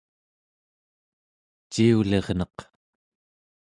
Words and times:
ciulirneq 1.71 2.57